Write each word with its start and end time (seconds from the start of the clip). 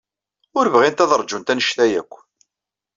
Ur 0.57 0.65
bɣint 0.73 1.03
ad 1.03 1.11
ṛjunt 1.19 1.51
anect-a 1.51 1.85
akk. 2.01 2.11